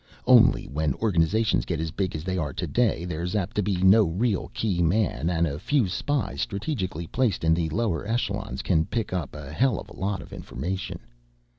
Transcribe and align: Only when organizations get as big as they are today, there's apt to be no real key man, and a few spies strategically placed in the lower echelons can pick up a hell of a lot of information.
Only 0.25 0.65
when 0.67 0.95
organizations 0.95 1.63
get 1.63 1.79
as 1.79 1.91
big 1.91 2.15
as 2.15 2.23
they 2.23 2.35
are 2.35 2.53
today, 2.53 3.05
there's 3.05 3.35
apt 3.35 3.55
to 3.57 3.61
be 3.61 3.83
no 3.83 4.05
real 4.05 4.47
key 4.55 4.81
man, 4.81 5.29
and 5.29 5.45
a 5.45 5.59
few 5.59 5.87
spies 5.87 6.41
strategically 6.41 7.05
placed 7.05 7.43
in 7.43 7.53
the 7.53 7.69
lower 7.69 8.07
echelons 8.07 8.63
can 8.63 8.85
pick 8.87 9.13
up 9.13 9.35
a 9.35 9.51
hell 9.51 9.79
of 9.79 9.89
a 9.89 9.93
lot 9.95 10.19
of 10.23 10.33
information. 10.33 11.01